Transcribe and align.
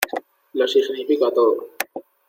lo 0.53 0.67
significa 0.67 1.29
todo. 1.31 1.57